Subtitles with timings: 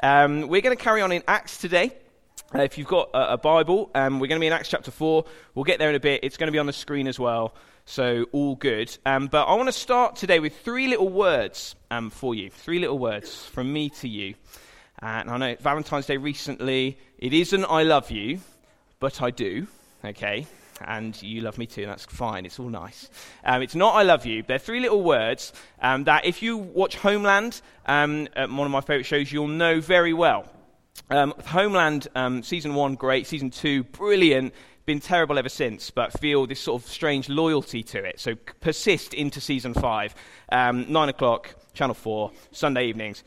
[0.00, 1.92] Um, we're going to carry on in Acts today.
[2.54, 4.90] Uh, if you've got a, a Bible, um, we're going to be in Acts chapter
[4.90, 5.24] 4.
[5.54, 6.22] We'll get there in a bit.
[6.22, 8.96] It's going to be on the screen as well, so all good.
[9.04, 12.48] Um, but I want to start today with three little words um, for you.
[12.48, 14.34] Three little words from me to you.
[15.00, 18.40] and I know Valentine's Day recently, it isn't I love you,
[19.00, 19.66] but I do,
[20.04, 20.46] okay?
[20.86, 23.10] And you love me too, and that's fine, it's all nice.
[23.44, 24.42] Um, it's not I love you.
[24.42, 29.06] They're three little words um, that if you watch Homeland, um, one of my favourite
[29.06, 30.46] shows, you'll know very well.
[31.10, 33.26] Um, Homeland, um, season one, great.
[33.26, 34.52] Season two, brilliant.
[34.84, 38.18] Been terrible ever since, but feel this sort of strange loyalty to it.
[38.20, 40.14] So persist into season five.
[40.50, 43.22] Um, nine o'clock, Channel 4, Sunday evenings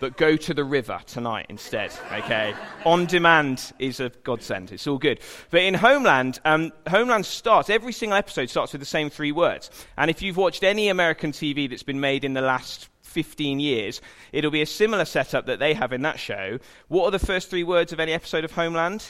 [0.00, 2.54] but go to the river tonight instead, okay?
[2.84, 4.72] On demand is a godsend.
[4.72, 5.20] It's all good.
[5.50, 9.70] But in Homeland, um, Homeland starts, every single episode starts with the same three words.
[9.96, 14.00] And if you've watched any American TV that's been made in the last 15 years,
[14.32, 16.58] it'll be a similar setup that they have in that show.
[16.88, 19.06] What are the first three words of any episode of Homeland?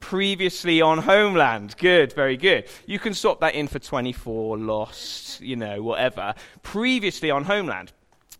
[0.00, 1.76] Previously on Homeland.
[1.78, 2.68] Good, very good.
[2.86, 6.34] You can swap that in for 24, Lost, you know, whatever.
[6.62, 7.92] Previously on Homeland.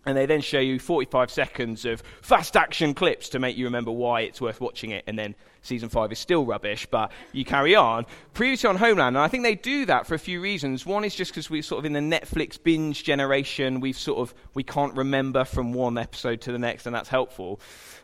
[0.06, 3.91] And they then show you 45 seconds of fast action clips to make you remember
[3.91, 5.05] why it's worth watching it.
[5.06, 8.06] And then season five is still rubbish, but you carry on.
[8.34, 10.84] Previously on Homeland, and I think they do that for a few reasons.
[10.84, 13.80] One is just because we're sort of in the Netflix binge generation.
[13.80, 17.61] We've sort of, we can't remember from one episode to the next, and that's helpful.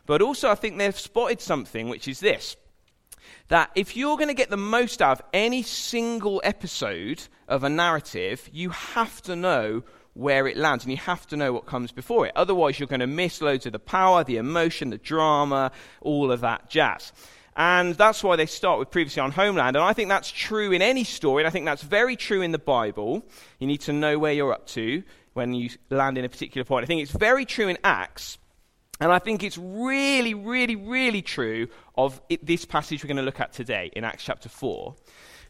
[0.07, 2.57] But also, I think they've spotted something, which is this
[3.49, 7.69] that if you're going to get the most out of any single episode of a
[7.69, 9.83] narrative, you have to know
[10.15, 12.33] where it lands, and you have to know what comes before it.
[12.37, 16.41] Otherwise, you're going to miss loads of the power, the emotion, the drama, all of
[16.41, 17.13] that jazz.
[17.57, 19.77] And that's why they start with previously on Homeland.
[19.77, 22.53] And I think that's true in any story, and I think that's very true in
[22.53, 23.25] the Bible.
[23.59, 25.03] You need to know where you're up to
[25.35, 26.85] when you land in a particular point.
[26.85, 28.39] I think it's very true in Acts,
[29.01, 33.23] and I think it's really, really, really true of it, this passage we're going to
[33.23, 34.95] look at today in Acts chapter 4.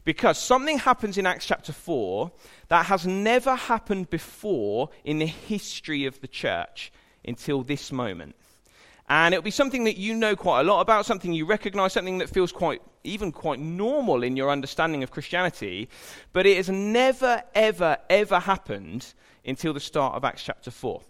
[0.04, 2.30] Because something happens in Acts chapter 4
[2.68, 6.92] that has never happened before in the history of the church
[7.24, 8.34] until this moment.
[9.08, 12.18] And it'll be something that you know quite a lot about, something you recognize, something
[12.18, 15.88] that feels quite, even quite normal in your understanding of Christianity.
[16.32, 19.12] But it has never, ever, ever happened
[19.44, 21.02] until the start of Acts chapter 4.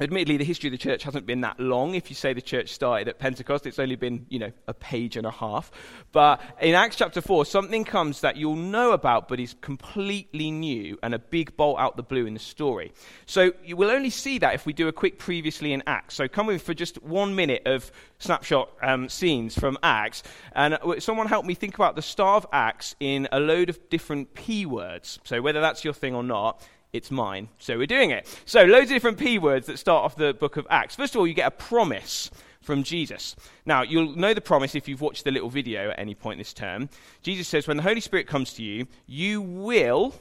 [0.00, 1.94] Admittedly, the history of the church hasn't been that long.
[1.94, 5.14] If you say the church started at Pentecost, it's only been, you know, a page
[5.14, 5.70] and a half.
[6.10, 10.98] But in Acts chapter 4, something comes that you'll know about, but is completely new
[11.02, 12.92] and a big bolt out the blue in the story.
[13.26, 16.14] So you will only see that if we do a quick previously in Acts.
[16.14, 20.22] So come with for just one minute of snapshot um, scenes from Acts.
[20.52, 23.90] And uh, someone help me think about the star of Acts in a load of
[23.90, 25.18] different P words.
[25.24, 28.26] So whether that's your thing or not, it's mine, so we're doing it.
[28.44, 30.96] So, loads of different P words that start off the book of Acts.
[30.96, 32.30] First of all, you get a promise
[32.62, 33.36] from Jesus.
[33.64, 36.52] Now, you'll know the promise if you've watched the little video at any point this
[36.52, 36.88] term.
[37.22, 40.14] Jesus says, When the Holy Spirit comes to you, you will,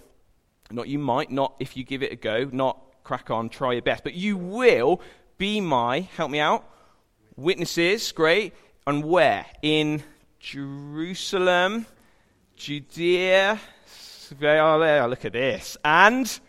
[0.72, 3.82] not you might, not if you give it a go, not crack on, try your
[3.82, 5.02] best, but you will
[5.38, 6.64] be my, help me out,
[7.36, 8.54] witnesses, great,
[8.86, 9.46] and where?
[9.62, 10.04] In
[10.40, 11.86] Jerusalem,
[12.56, 13.60] Judea,
[14.32, 16.40] look at this, and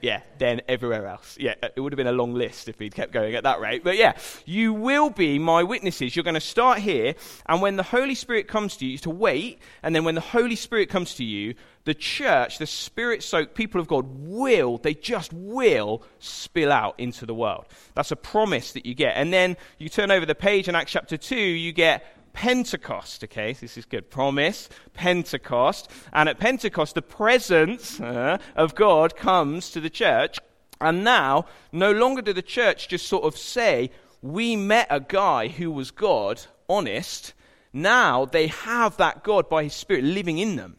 [0.00, 1.36] yeah, then everywhere else.
[1.38, 3.60] Yeah, uh, it would have been a long list if we'd kept going at that
[3.60, 3.84] rate.
[3.84, 6.14] But yeah, you will be my witnesses.
[6.14, 7.14] You're going to start here,
[7.46, 10.56] and when the Holy Spirit comes to you, to wait, and then when the Holy
[10.56, 11.54] Spirit comes to you,
[11.84, 17.24] the church, the spirit soaked people of God will, they just will spill out into
[17.24, 17.64] the world.
[17.94, 19.14] That's a promise that you get.
[19.16, 23.52] And then you turn over the page in Acts chapter 2, you get Pentecost, okay?
[23.52, 24.10] This is good.
[24.10, 25.90] Promise, Pentecost.
[26.12, 30.38] And at Pentecost, the presence uh, of God comes to the church.
[30.80, 33.90] And now, no longer do the church just sort of say,
[34.22, 37.34] We met a guy who was God, honest.
[37.72, 40.76] Now they have that God by His Spirit living in them.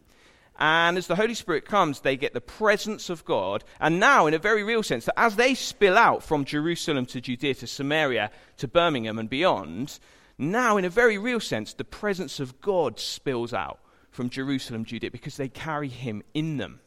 [0.59, 3.63] And as the Holy Spirit comes, they get the presence of God.
[3.79, 7.21] And now, in a very real sense, that as they spill out from Jerusalem to
[7.21, 9.99] Judea to Samaria to Birmingham and beyond,
[10.39, 15.11] now, in a very real sense, the presence of God spills out from Jerusalem, Judea,
[15.11, 16.79] because they carry him in them.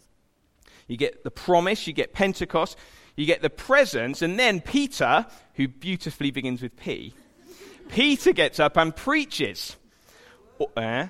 [0.88, 2.78] You get the promise, you get Pentecost,
[3.14, 7.12] you get the presence, and then Peter, who beautifully begins with P,
[7.90, 9.76] Peter gets up and preaches,
[10.58, 11.08] or, uh,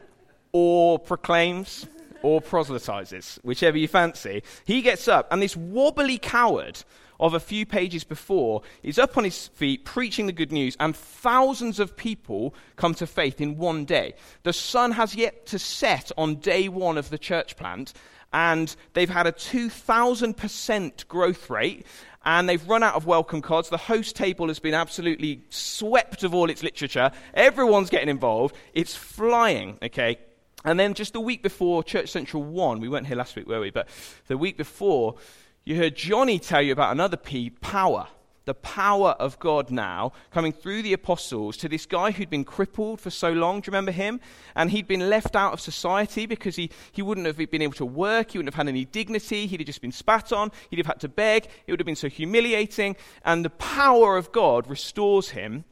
[0.51, 1.87] or proclaims,
[2.23, 4.43] or proselytizes, whichever you fancy.
[4.65, 6.83] He gets up, and this wobbly coward
[7.21, 10.97] of a few pages before is up on his feet preaching the good news, and
[10.97, 14.15] thousands of people come to faith in one day.
[14.43, 17.93] The sun has yet to set on day one of the church plant,
[18.33, 21.87] and they've had a 2,000% growth rate.
[22.25, 23.69] and they've run out of welcome cards.
[23.69, 27.11] The host table has been absolutely swept of all its literature.
[27.35, 28.57] Everyone's getting involved.
[28.75, 30.19] It's flying, okay?
[30.65, 33.61] And then just the week before Church Central 1, we weren't here last week, were
[33.61, 33.71] we?
[33.71, 33.89] But
[34.29, 35.17] the week before,
[35.65, 38.09] you heard Johnny tell you about another P, power
[38.45, 43.01] the power of God now coming through the apostles to this guy who'd been crippled
[43.01, 43.61] for so long.
[43.61, 44.21] Do you remember him?
[44.57, 47.87] And he'd been left out of society because he, he wouldn't have been able to
[47.87, 48.33] work.
[48.33, 49.47] He wouldn't have had any dignity.
[49.47, 50.51] He'd have just been spat on.
[50.71, 51.47] He'd have had to beg.
[51.67, 52.97] It would have been so humiliating.
[53.25, 55.65] And the power of God restores him,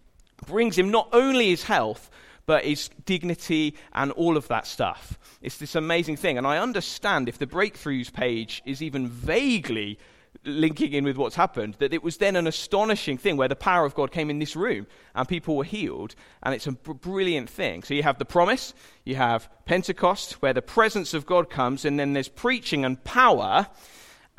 [0.47, 2.11] brings him not only his health,
[2.51, 5.17] but his dignity and all of that stuff.
[5.41, 6.37] It's this amazing thing.
[6.37, 10.01] And I understand if the breakthroughs page is even vaguely
[10.45, 13.85] linking in with what's happened, that it was then an astonishing thing where the power
[13.85, 16.17] of God came in this room and people were healed.
[16.43, 17.85] And it's a br- brilliant thing.
[17.85, 18.75] So you have the promise,
[19.05, 23.69] you have Pentecost, where the presence of God comes, and then there's preaching and power.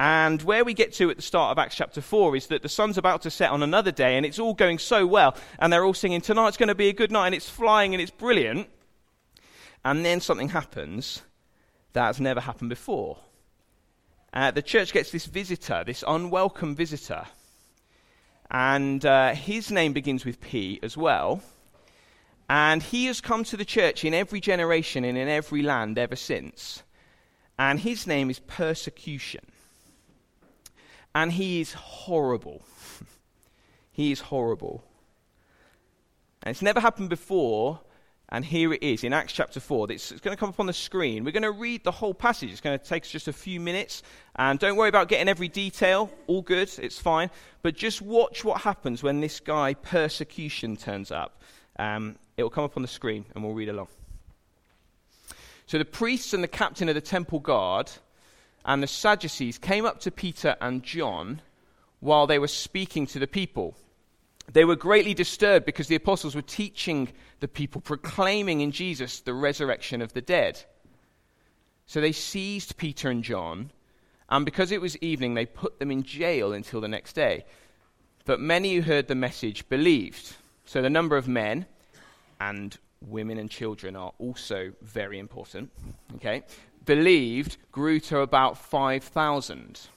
[0.01, 2.69] And where we get to at the start of Acts chapter 4 is that the
[2.69, 5.37] sun's about to set on another day, and it's all going so well.
[5.59, 8.01] And they're all singing, Tonight's going to be a good night, and it's flying and
[8.01, 8.67] it's brilliant.
[9.85, 11.21] And then something happens
[11.93, 13.19] that has never happened before
[14.33, 17.25] uh, the church gets this visitor, this unwelcome visitor.
[18.49, 21.43] And uh, his name begins with P as well.
[22.49, 26.15] And he has come to the church in every generation and in every land ever
[26.15, 26.81] since.
[27.59, 29.50] And his name is persecution.
[31.13, 32.61] And he is horrible.
[33.91, 34.83] he is horrible.
[36.43, 37.79] And it's never happened before,
[38.29, 39.91] and here it is in Acts chapter 4.
[39.91, 41.25] It's, it's, going to come up on the screen.
[41.25, 42.49] We're going to read the whole passage.
[42.49, 44.03] It's going to take us just a few minutes.
[44.37, 46.09] And don't worry about getting every detail.
[46.27, 46.71] All good.
[46.79, 47.29] It's fine.
[47.61, 51.41] But just watch what happens when this guy, persecution, turns up.
[51.77, 53.89] Um, it will come up on the screen and we'll read along.
[55.67, 57.91] So the priests and the captain of the temple guard
[58.65, 61.41] and the Sadducees came up to Peter and John
[61.99, 63.75] while they were speaking to the people.
[64.51, 67.09] They were greatly disturbed because the apostles were teaching
[67.39, 70.63] the people, proclaiming in Jesus the resurrection of the dead.
[71.85, 73.71] So they seized Peter and John,
[74.29, 77.45] and because it was evening, they put them in jail until the next day.
[78.25, 80.35] But many who heard the message believed.
[80.65, 81.65] So the number of men
[82.39, 85.71] and women and children are also very important.
[86.15, 86.43] Okay?
[86.85, 89.87] Believed grew to about 5,000.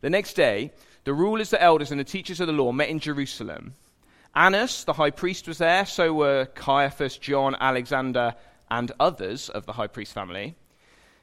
[0.00, 0.72] The next day,
[1.04, 3.74] the rulers, the elders, and the teachers of the law met in Jerusalem.
[4.34, 8.34] Annas, the high priest, was there, so were Caiaphas, John, Alexander,
[8.70, 10.54] and others of the high priest family.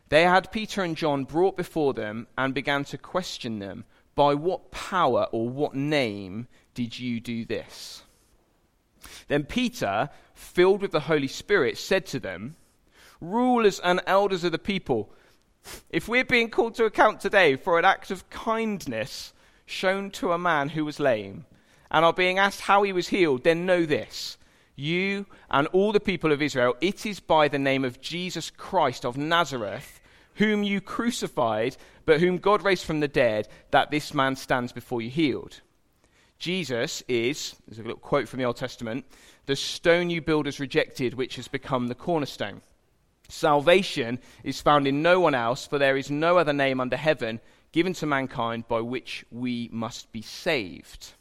[0.10, 3.86] They had Peter and John brought before them and began to question them
[4.16, 8.04] By what power or what name did you do this?
[9.28, 12.56] Then Peter, filled with the Holy Spirit, said to them,
[13.22, 15.12] Rulers and elders of the people,
[15.90, 19.34] if we're being called to account today for an act of kindness
[19.66, 21.46] shown to a man who was lame
[21.90, 24.38] and are being asked how he was healed, then know this.
[24.76, 29.06] You and all the people of Israel, it is by the name of Jesus Christ
[29.06, 30.02] of Nazareth,
[30.36, 35.02] whom you crucified, but whom God raised from the dead, that this man stands before
[35.02, 35.62] you healed.
[36.38, 39.06] Jesus is, there's a little quote from the Old Testament,
[39.46, 42.62] the stone you builders rejected, which has become the cornerstone.
[43.28, 47.40] Salvation is found in no one else, for there is no other name under heaven
[47.72, 51.14] given to mankind by which we must be saved.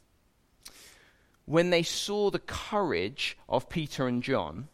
[1.46, 4.68] When they saw the courage of Peter and John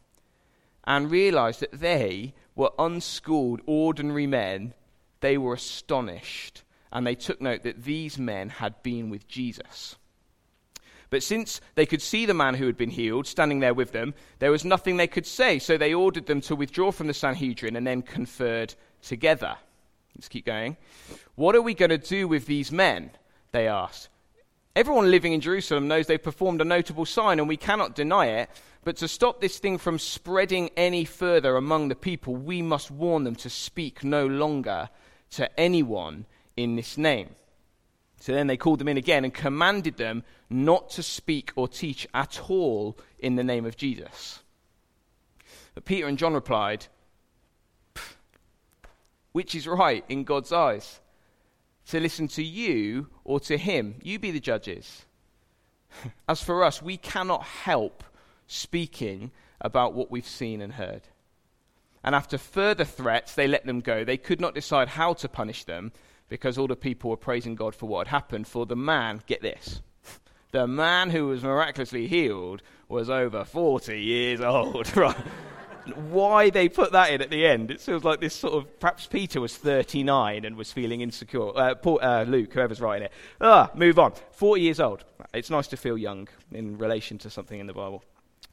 [0.85, 4.75] and realized that they were unschooled, ordinary men,
[5.21, 6.63] they were astonished
[6.93, 9.97] and they took note that these men had been with Jesus.
[11.11, 14.15] But since they could see the man who had been healed standing there with them,
[14.39, 17.77] there was nothing they could say, so they ordered them to withdraw from the Sanhedrin
[17.77, 19.57] and then conferred together.
[20.15, 20.77] Let's keep going.
[21.35, 23.11] What are we going to do with these men?
[23.53, 24.09] They asked.
[24.77, 28.51] Everyone living in Jerusalem knows they've performed a notable sign, and we cannot deny it.
[28.85, 33.25] But to stop this thing from spreading any further among the people, we must warn
[33.25, 34.89] them to speak no longer
[35.33, 36.27] to anyone
[36.57, 37.31] in this name.
[38.21, 42.07] So then they called them in again and commanded them not to speak or teach
[42.13, 44.41] at all in the name of Jesus.
[45.75, 46.87] But Peter and John replied,
[49.33, 51.01] which is right in God's eyes?
[51.87, 53.97] To listen to you or to him?
[54.03, 55.07] You be the judges.
[56.29, 58.05] As for us, we cannot help
[58.47, 61.03] speaking about what we've seen and heard.
[62.03, 64.05] And after further threats, they let them go.
[64.05, 65.93] They could not decide how to punish them
[66.31, 68.47] because all the people were praising God for what had happened.
[68.49, 69.83] For the man, get this,
[70.53, 74.97] the man who was miraculously healed was over 40 years old.
[74.97, 75.17] right?
[75.95, 77.71] why they put that in at the end.
[77.71, 81.57] It feels like this sort of perhaps Peter was 39 and was feeling insecure.
[81.57, 83.13] Uh, Paul, uh, Luke, whoever's writing it.
[83.41, 84.13] Ah, move on.
[84.33, 85.05] 40 years old.
[85.35, 88.05] It's nice to feel young in relation to something in the Bible.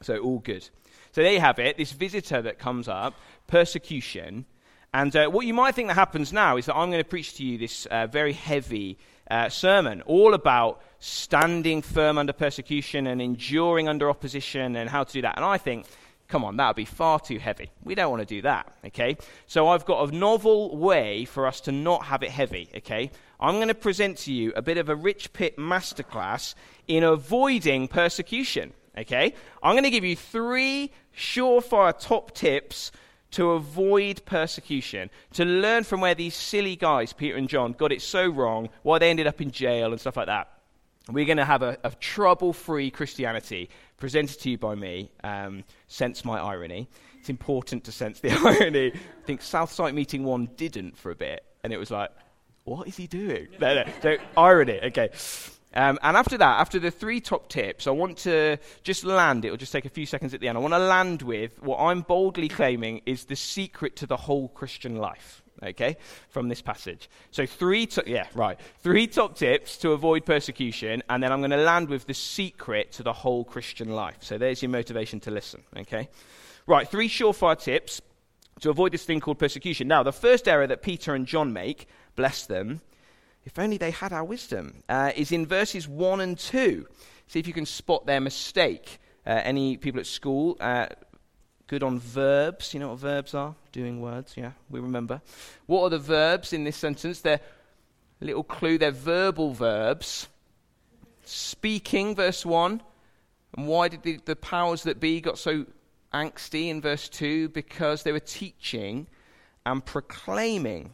[0.02, 0.68] So all good.
[1.12, 1.76] So there you have it.
[1.76, 3.14] This visitor that comes up,
[3.46, 4.46] persecution.
[4.94, 7.34] And uh, what you might think that happens now is that I'm going to preach
[7.34, 8.98] to you this uh, very heavy
[9.30, 15.12] uh, sermon, all about standing firm under persecution and enduring under opposition and how to
[15.12, 15.36] do that.
[15.36, 15.86] And I think
[16.28, 17.70] Come on, that would be far too heavy.
[17.82, 19.16] We don't want to do that, okay?
[19.46, 23.10] So I've got a novel way for us to not have it heavy, okay?
[23.40, 26.54] I'm going to present to you a bit of a Rich Pitt masterclass
[26.86, 29.32] in avoiding persecution, okay?
[29.62, 32.92] I'm going to give you three surefire top tips
[33.32, 38.02] to avoid persecution, to learn from where these silly guys, Peter and John, got it
[38.02, 40.48] so wrong, why they ended up in jail and stuff like that.
[41.10, 45.10] We're going to have a, a trouble free Christianity presented to you by me.
[45.24, 46.88] Um, sense my irony.
[47.18, 48.30] It's important to sense the
[48.60, 48.92] irony.
[48.92, 52.10] I think Southside Meeting 1 didn't for a bit, and it was like,
[52.64, 53.48] what is he doing?
[53.58, 53.84] no, no.
[54.02, 55.08] So, irony, okay.
[55.78, 59.50] Um, and after that, after the three top tips, I want to just land, it
[59.50, 60.58] will just take a few seconds at the end.
[60.58, 64.48] I want to land with what I'm boldly claiming is the secret to the whole
[64.48, 65.96] Christian life okay,
[66.30, 67.08] from this passage.
[67.30, 68.58] So, three, to- yeah, right.
[68.80, 72.92] Three top tips to avoid persecution, and then I'm going to land with the secret
[72.92, 74.16] to the whole Christian life.
[74.20, 76.08] So, there's your motivation to listen, okay?
[76.66, 78.00] Right, three surefire tips
[78.60, 79.88] to avoid this thing called persecution.
[79.88, 82.80] Now, the first error that Peter and John make, bless them,
[83.48, 86.86] if only they had our wisdom, uh, is in verses 1 and 2.
[87.28, 88.98] See if you can spot their mistake.
[89.26, 90.88] Uh, any people at school, uh,
[91.66, 92.74] good on verbs.
[92.74, 93.54] You know what verbs are?
[93.72, 95.22] Doing words, yeah, we remember.
[95.64, 97.22] What are the verbs in this sentence?
[97.22, 97.40] They're
[98.20, 100.28] little clue, they're verbal verbs.
[101.24, 102.82] Speaking, verse 1.
[103.56, 105.64] And why did the, the powers that be got so
[106.12, 107.48] angsty in verse 2?
[107.48, 109.06] Because they were teaching
[109.64, 110.90] and proclaiming.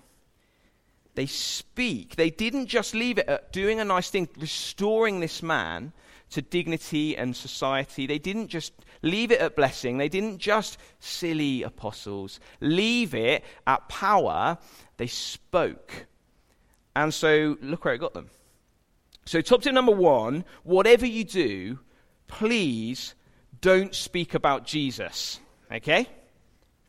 [1.14, 2.16] They speak.
[2.16, 5.92] They didn't just leave it at doing a nice thing, restoring this man
[6.30, 8.06] to dignity and society.
[8.06, 9.98] They didn't just leave it at blessing.
[9.98, 14.58] They didn't just, silly apostles, leave it at power.
[14.96, 16.06] They spoke.
[16.96, 18.30] And so, look where it got them.
[19.24, 21.78] So, top tip number one whatever you do,
[22.26, 23.14] please
[23.60, 25.40] don't speak about Jesus.
[25.72, 26.08] Okay?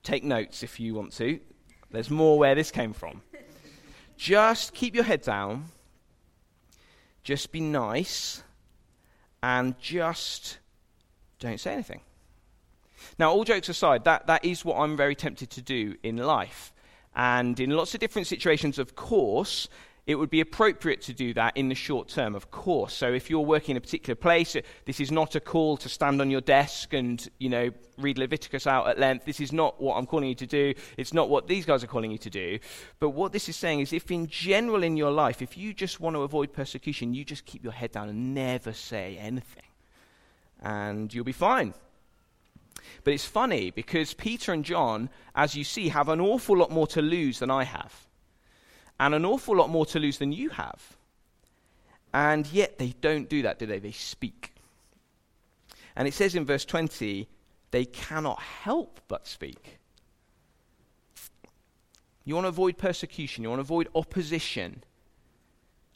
[0.04, 1.40] Take notes if you want to.
[1.92, 3.22] There's more where this came from.
[4.18, 5.66] Just keep your head down.
[7.24, 8.44] Just be nice
[9.42, 10.60] and just
[11.40, 12.02] don't say anything.
[13.18, 16.74] Now, all jokes aside, that, that is what I'm very tempted to do in life.
[17.16, 19.70] And in lots of different situations, of course,
[20.08, 22.94] it would be appropriate to do that in the short term, of course.
[22.94, 26.22] So if you're working in a particular place, this is not a call to stand
[26.22, 29.26] on your desk and, you know, read Leviticus out at length.
[29.26, 30.76] This is not what I'm calling you to do.
[30.98, 32.60] It's not what these guys are calling you to do.
[33.00, 36.00] But what this is saying is if in general in your life, if you just
[36.00, 39.64] want to avoid persecution, you just keep your head down and never say anything.
[40.62, 41.74] And you'll be fine.
[43.04, 46.86] But it's funny because Peter and John, as you see, have an awful lot more
[46.88, 48.06] to lose than I have
[49.00, 50.98] and an awful lot more to lose than you have.
[52.14, 53.80] And yet they don't do that, do they?
[53.80, 54.54] They speak.
[55.96, 57.28] And it says in verse 20,
[57.72, 59.80] they cannot help but speak.
[62.24, 64.84] You want to avoid persecution, you want to avoid opposition.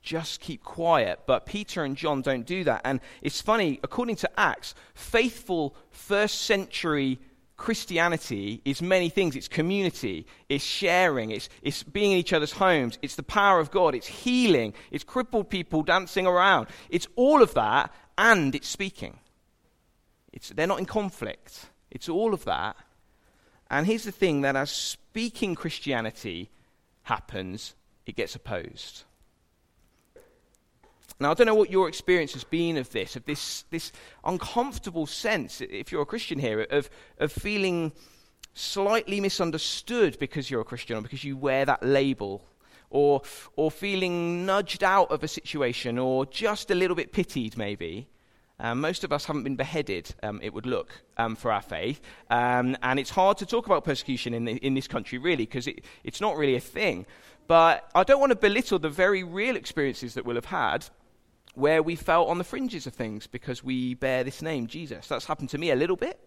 [0.01, 1.21] Just keep quiet.
[1.25, 2.81] But Peter and John don't do that.
[2.85, 7.19] And it's funny, according to Acts, faithful first century
[7.59, 9.35] Christianity is many things.
[9.35, 13.69] It's community, it's sharing, it's, it's being in each other's homes, it's the power of
[13.69, 16.67] God, it's healing, it's crippled people dancing around.
[16.89, 19.19] It's all of that, and it's speaking.
[20.31, 21.65] It's, they're not in conflict.
[21.91, 22.77] It's all of that.
[23.69, 26.49] And here's the thing that as speaking Christianity
[27.03, 27.75] happens,
[28.05, 29.03] it gets opposed.
[31.21, 33.91] Now, I don't know what your experience has been of this, of this, this
[34.23, 37.91] uncomfortable sense, if you're a Christian here, of, of feeling
[38.53, 42.45] slightly misunderstood because you're a Christian or because you wear that label,
[42.89, 43.21] or,
[43.57, 48.07] or feeling nudged out of a situation, or just a little bit pitied, maybe.
[48.61, 51.99] Um, most of us haven't been beheaded, um, it would look, um, for our faith.
[52.29, 55.67] Um, and it's hard to talk about persecution in, the, in this country, really, because
[55.67, 57.05] it, it's not really a thing.
[57.47, 60.85] But I don't want to belittle the very real experiences that we'll have had
[61.59, 65.07] where we felt on the fringes of things because we bear this name, Jesus.
[65.07, 66.19] That's happened to me a little bit.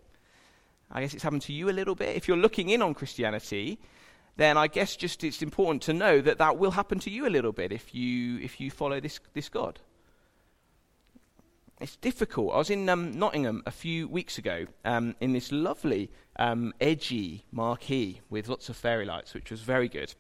[0.91, 2.17] I guess it's happened to you a little bit.
[2.17, 3.79] If you're looking in on Christianity,
[4.37, 7.31] then I guess just it's important to know that that will happen to you a
[7.31, 9.81] little bit if you if you follow this this God.
[11.81, 12.55] it's difficult.
[12.55, 17.45] I was in um, Nottingham a few weeks ago um, in this lovely, um, edgy
[17.51, 20.15] marquee with lots of fairy lights, which was very good.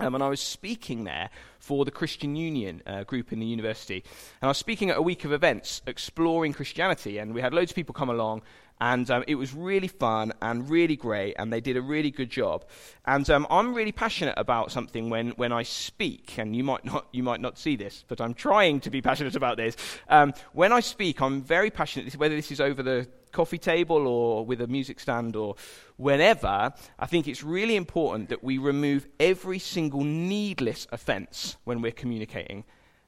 [0.00, 4.02] Um, and I was speaking there for the Christian Union uh, group in the university.
[4.40, 7.18] And I was speaking at a week of events exploring Christianity.
[7.18, 8.42] And we had loads of people come along.
[8.80, 11.36] And um, it was really fun and really great.
[11.38, 12.64] And they did a really good job.
[13.06, 16.36] And um, I'm really passionate about something when, when I speak.
[16.36, 19.36] And you might, not, you might not see this, but I'm trying to be passionate
[19.36, 19.76] about this.
[20.08, 24.44] Um, when I speak, I'm very passionate, whether this is over the coffee table or
[24.44, 25.56] with a music stand or
[25.96, 31.92] whenever, I think it's really important that we remove every single needless offense when we're
[31.92, 32.64] communicating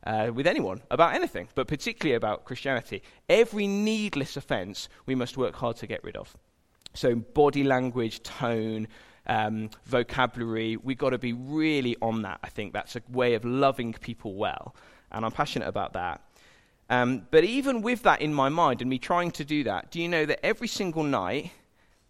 [0.07, 3.03] uh, with anyone about anything, but particularly about Christianity.
[3.29, 6.37] Every needless offense we must work hard to get rid of.
[6.95, 8.87] So, body language, tone,
[9.27, 12.39] um, vocabulary, we've got to be really on that.
[12.45, 14.75] I think that's a way of loving people well.
[15.11, 16.21] And I'm passionate about that.
[16.91, 20.01] Um, but even with that in my mind and me trying to do that, do
[20.01, 21.51] you know that every single night,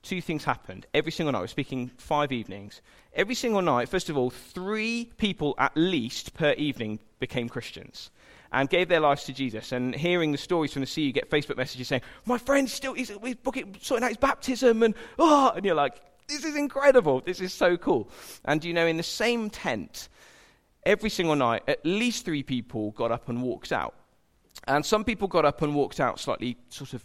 [0.05, 0.87] two things happened.
[0.95, 2.83] Every single night, we're speaking five evenings.
[3.15, 8.11] Every single night, first of all, three people at least per evening became Christians
[8.53, 9.73] and gave their lives to Jesus.
[9.73, 12.93] And hearing the stories from the sea, you get Facebook messages saying, My friend still,
[12.93, 17.21] he's, he's booking, sorting out his baptism, and oh, and you're like, This is incredible.
[17.21, 18.09] This is so cool.
[18.45, 20.09] And you know, in the same tent,
[20.85, 23.95] every single night, at least three people got up and walked out.
[24.67, 27.05] And some people got up and walked out slightly, sort of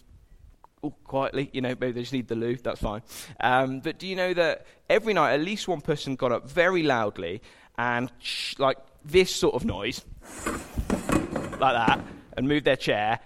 [0.83, 3.01] oh, quietly, you know, maybe they just need the loo, that's fine.
[3.39, 6.83] Um, but do you know that every night at least one person got up very
[6.83, 7.41] loudly
[7.77, 10.05] and sh- like this sort of noise,
[10.45, 11.99] like that,
[12.37, 13.19] and moved their chair,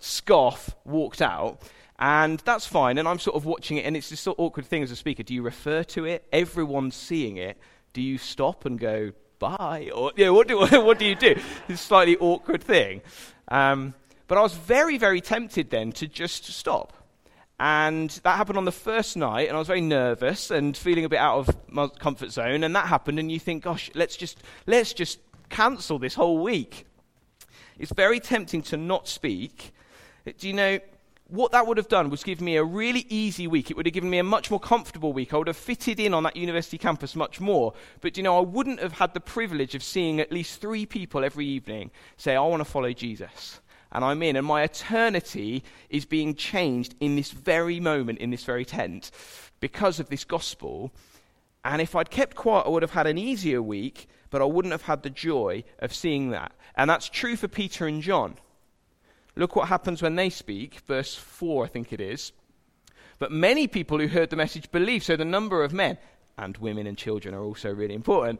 [0.00, 1.62] scoff, walked out.
[1.98, 2.96] And that's fine.
[2.96, 4.96] And I'm sort of watching it, and it's this sort of awkward thing as a
[4.96, 5.22] speaker.
[5.22, 6.26] Do you refer to it?
[6.32, 7.58] Everyone's seeing it.
[7.92, 9.90] Do you stop and go, bye?
[9.92, 11.34] Or, you know, what, do, what do you do?
[11.68, 13.02] A slightly awkward thing.
[13.48, 13.94] Um,
[14.28, 16.92] but I was very, very tempted then to just stop.
[17.58, 21.08] And that happened on the first night, and I was very nervous and feeling a
[21.08, 22.62] bit out of my comfort zone.
[22.62, 25.18] And that happened, and you think, gosh, let's just, let's just
[25.48, 26.86] cancel this whole week.
[27.78, 29.72] It's very tempting to not speak.
[30.38, 30.78] Do you know,
[31.30, 33.70] what that would have done was give me a really easy week.
[33.70, 35.32] It would have given me a much more comfortable week.
[35.32, 37.72] I would have fitted in on that university campus much more.
[38.00, 41.24] But you know, I wouldn't have had the privilege of seeing at least three people
[41.24, 43.60] every evening say, I want to follow Jesus.
[43.92, 48.44] And I'm in, and my eternity is being changed in this very moment, in this
[48.44, 49.10] very tent,
[49.58, 50.92] because of this gospel.
[51.64, 54.72] And if I'd kept quiet, I would have had an easier week, but I wouldn't
[54.72, 56.52] have had the joy of seeing that.
[56.76, 58.36] And that's true for Peter and John.
[59.40, 62.32] Look what happens when they speak, verse 4, I think it is.
[63.18, 65.96] But many people who heard the message believed, so the number of men,
[66.36, 68.38] and women and children are also really important,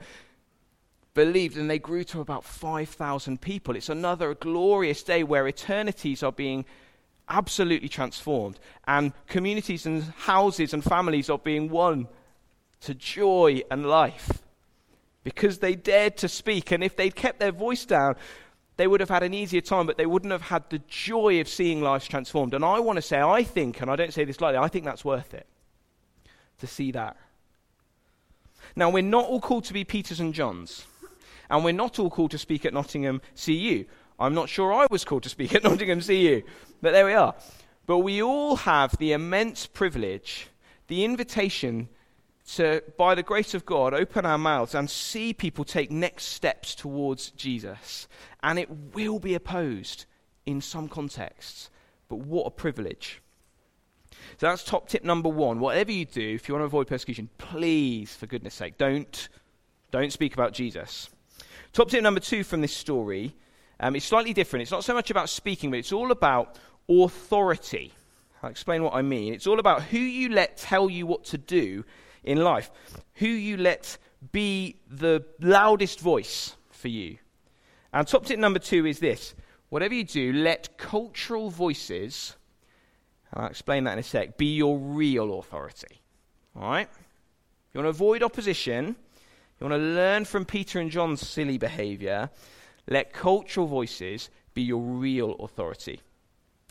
[1.15, 3.77] believed, and they grew to about 5,000 people.
[3.77, 6.67] It's another glorious day where eternities are being
[7.31, 12.09] absolutely transformed, and communities and houses and families are being won
[12.83, 14.43] to joy and life
[15.25, 16.71] because they dared to speak.
[16.71, 18.17] And if they'd kept their voice down,
[18.81, 21.47] they would have had an easier time, but they wouldn't have had the joy of
[21.47, 22.55] seeing lives transformed.
[22.55, 24.87] And I want to say, I think, and I don't say this lightly, I think
[24.87, 25.47] that's worth it
[26.61, 27.19] to see that.
[28.75, 30.87] Now, we're not all called to be Peters and Johns,
[31.51, 33.85] and we're not all called to speak at Nottingham CU.
[34.19, 36.41] I'm not sure I was called to speak at Nottingham CU,
[36.81, 37.35] but there we are.
[37.85, 40.49] But we all have the immense privilege,
[40.87, 41.91] the invitation
[42.57, 46.75] to, by the grace of God, open our mouths and see people take next steps
[46.75, 48.09] towards Jesus.
[48.43, 50.07] And it will be opposed
[50.47, 51.71] in some contexts,
[52.09, 53.23] but what a privilege.
[54.39, 55.61] So that's top tip number one.
[55.61, 59.29] Whatever you do, if you want to avoid persecution, please, for goodness sake, don't,
[59.91, 61.09] don't speak about Jesus.
[61.73, 63.35] Top tip number two from this story
[63.79, 64.63] um, is slightly different.
[64.63, 66.59] It's not so much about speaking, but it's all about
[66.89, 67.93] authority.
[68.43, 69.35] I'll explain what I mean.
[69.35, 71.85] It's all about who you let tell you what to do
[72.25, 72.71] in life,
[73.15, 73.99] who you let
[74.33, 77.19] be the loudest voice for you.
[77.93, 79.35] And top tip number two is this
[79.69, 82.37] whatever you do, let cultural voices,
[83.33, 86.01] I'll explain that in a sec, be your real authority.
[86.57, 86.89] All right?
[87.73, 88.97] You want to avoid opposition,
[89.59, 92.31] you want to learn from Peter and John's silly behavior,
[92.89, 96.01] let cultural voices be your real authority.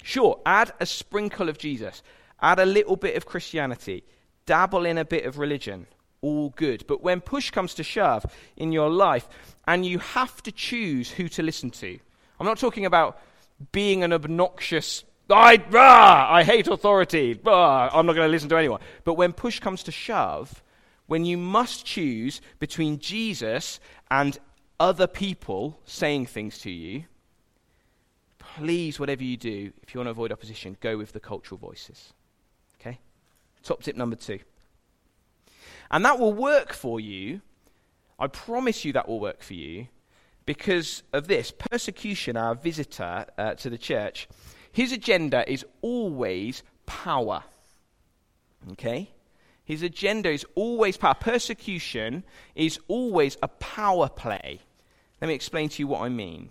[0.03, 2.03] Sure, add a sprinkle of Jesus,
[2.41, 4.03] add a little bit of Christianity,
[4.49, 5.85] dabble in a bit of religion,
[6.21, 6.83] all good.
[6.87, 8.25] But when push comes to shove
[8.57, 9.29] in your life
[9.67, 11.99] and you have to choose who to listen to,
[12.39, 13.21] I'm not talking about
[13.71, 18.57] being an obnoxious, I, rah, I hate authority, rah, I'm not going to listen to
[18.57, 18.81] anyone.
[19.03, 20.63] But when push comes to shove,
[21.05, 24.35] when you must choose between Jesus and
[24.79, 27.03] other people saying things to you,
[28.39, 32.13] please, whatever you do, if you want to avoid opposition, go with the cultural voices.
[33.69, 34.39] Top tip number two.
[35.91, 37.41] And that will work for you.
[38.17, 39.89] I promise you that will work for you
[40.47, 41.51] because of this.
[41.51, 44.27] Persecution, our visitor uh, to the church,
[44.71, 47.43] his agenda is always power.
[48.71, 49.11] Okay?
[49.63, 51.13] His agenda is always power.
[51.13, 52.23] Persecution
[52.55, 54.61] is always a power play.
[55.21, 56.49] Let me explain to you what I mean.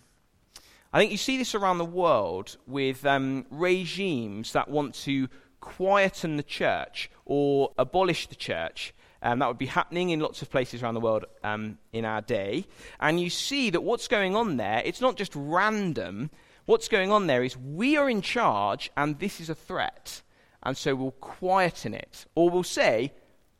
[0.92, 5.28] I think you see this around the world with um, regimes that want to
[5.60, 8.94] quieten the church or abolish the church.
[9.20, 12.20] Um, that would be happening in lots of places around the world um, in our
[12.20, 12.66] day.
[13.00, 16.30] And you see that what's going on there, it's not just random.
[16.66, 20.22] What's going on there is we are in charge and this is a threat.
[20.62, 22.26] And so we'll quieten it.
[22.34, 23.12] Or we'll say,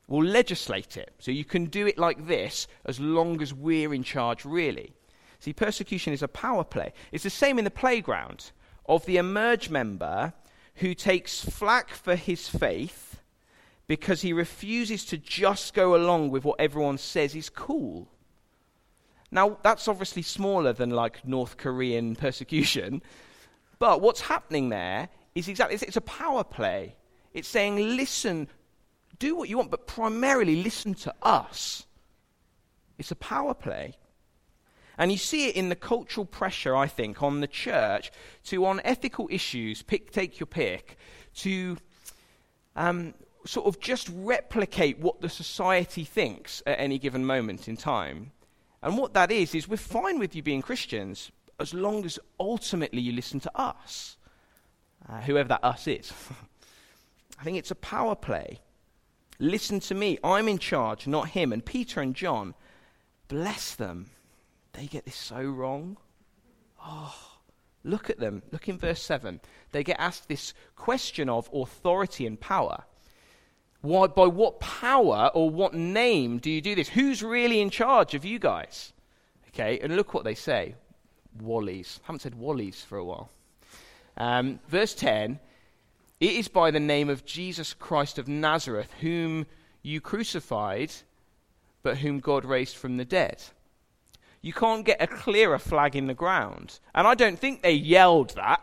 [0.07, 1.13] we'll legislate it.
[1.19, 4.95] So you can do it like this as long as we're in charge, really.
[5.41, 6.93] See, persecution is a power play.
[7.13, 8.51] It's the same in the playground
[8.87, 10.33] of the emerge member
[10.79, 13.21] who takes flack for his faith
[13.87, 18.09] because he refuses to just go along with what everyone says is cool.
[19.31, 23.03] Now, that's obviously smaller than like North Korean persecution,
[23.79, 26.97] but what's happening there is exactly it's, it's a power play.
[27.33, 28.49] It's saying, listen,
[29.19, 31.87] do what you want, but primarily listen to us.
[32.99, 33.97] It's a power play.
[34.99, 38.11] And you see it in the cultural pressure, I think, on the church
[38.47, 40.99] to, on ethical issues, pick, take your pick,
[41.37, 41.79] to
[42.75, 43.15] um,
[43.47, 48.33] sort of just replicate what the society thinks at any given moment in time.
[48.83, 51.31] And what that is, is we're fine with you being Christians
[51.61, 54.17] as long as ultimately you listen to us,
[55.09, 56.13] uh, whoever that us is.
[57.41, 58.61] I think it's a power play.
[59.39, 60.19] Listen to me.
[60.25, 61.53] I'm in charge, not him.
[61.53, 62.55] And Peter and John,
[63.29, 64.11] bless them
[64.79, 65.97] they get this so wrong.
[66.85, 67.15] Oh,
[67.83, 68.43] look at them.
[68.53, 69.41] Look in verse 7.
[69.73, 72.85] They get asked this question of authority and power.
[73.81, 76.89] Why, by what power or what name do you do this?
[76.89, 78.93] Who's really in charge of you guys?
[79.49, 80.77] Okay, and look what they say.
[81.41, 81.99] Wally's.
[82.05, 83.31] Haven't said Wally's for a while.
[84.17, 85.41] Um, verse 10
[86.21, 89.47] It is by the name of Jesus Christ of Nazareth, whom
[89.83, 90.93] you crucified,
[91.83, 93.43] but whom God raised from the dead.
[94.49, 96.79] You can't get a clearer flag in the ground.
[96.95, 98.63] And I don't think they yelled that,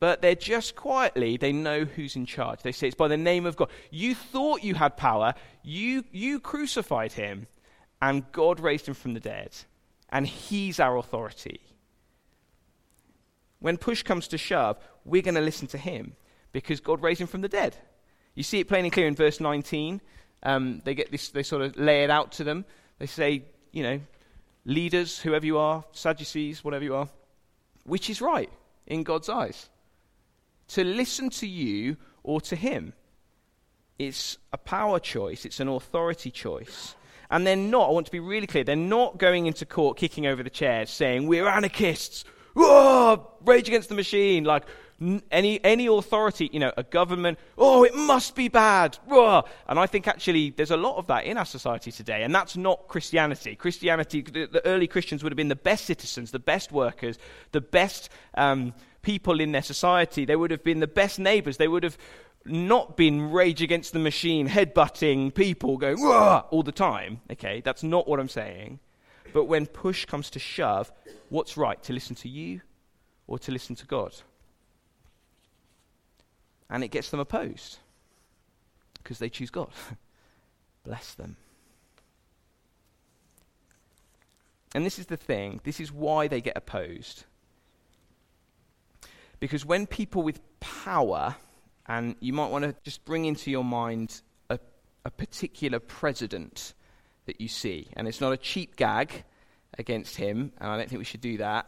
[0.00, 2.62] but they're just quietly, they know who's in charge.
[2.62, 3.68] They say it's by the name of God.
[3.90, 7.46] You thought you had power, you, you crucified him,
[8.00, 9.54] and God raised him from the dead.
[10.08, 11.60] And he's our authority.
[13.58, 16.16] When push comes to shove, we're going to listen to him
[16.52, 17.76] because God raised him from the dead.
[18.34, 20.00] You see it plain and clear in verse 19.
[20.42, 22.64] Um, they get this, they sort of lay it out to them.
[22.98, 24.00] They say, you know,
[24.66, 27.08] leaders, whoever you are, Sadducees, whatever you are,
[27.84, 28.50] which is right
[28.86, 29.70] in God's eyes?
[30.68, 32.92] To listen to you or to Him?
[33.98, 36.94] It's a power choice, it's an authority choice.
[37.30, 40.26] And they're not, I want to be really clear, they're not going into court kicking
[40.26, 42.24] over the chairs saying, We're anarchists,
[42.54, 43.30] Whoa!
[43.44, 44.64] rage against the machine, like,
[45.30, 48.98] any, any authority, you know, a government, oh, it must be bad.
[49.08, 52.56] And I think actually there's a lot of that in our society today, and that's
[52.56, 53.56] not Christianity.
[53.56, 57.18] Christianity, the, the early Christians would have been the best citizens, the best workers,
[57.52, 60.24] the best um, people in their society.
[60.24, 61.58] They would have been the best neighbors.
[61.58, 61.98] They would have
[62.46, 67.20] not been rage against the machine, headbutting people, going all the time.
[67.32, 68.80] Okay, that's not what I'm saying.
[69.34, 70.90] But when push comes to shove,
[71.28, 71.82] what's right?
[71.82, 72.62] To listen to you
[73.26, 74.14] or to listen to God?
[76.70, 77.78] And it gets them opposed
[79.02, 79.70] because they choose God.
[80.84, 81.36] Bless them.
[84.74, 87.24] And this is the thing this is why they get opposed.
[89.38, 91.36] Because when people with power,
[91.86, 94.58] and you might want to just bring into your mind a,
[95.04, 96.74] a particular president
[97.26, 99.24] that you see, and it's not a cheap gag
[99.78, 101.66] against him, and I don't think we should do that.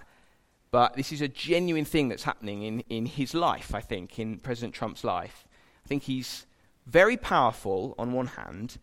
[0.71, 4.39] But this is a genuine thing that's happening in, in his life, I think, in
[4.39, 5.47] President Trump's life.
[5.85, 6.47] I think he's
[6.87, 8.79] very powerful on one hand,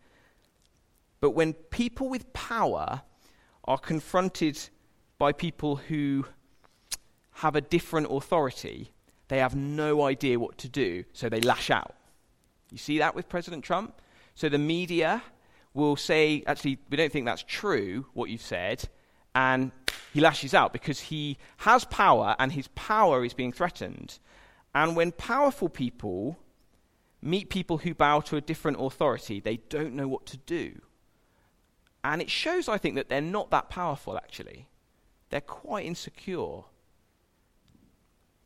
[1.20, 3.02] but when people with power
[3.64, 4.58] are confronted
[5.18, 6.24] by people who
[7.32, 8.92] have a different authority,
[9.28, 11.94] they have no idea what to do, so they lash out.
[12.70, 14.00] You see that with President Trump?
[14.34, 15.22] So the media
[15.74, 18.88] will say, actually, we don't think that's true, what you've said,
[19.34, 19.72] and
[20.16, 24.18] he lashes out because he has power and his power is being threatened.
[24.74, 26.38] And when powerful people
[27.20, 30.80] meet people who bow to a different authority, they don't know what to do.
[32.02, 34.68] And it shows, I think, that they're not that powerful, actually.
[35.28, 36.62] They're quite insecure.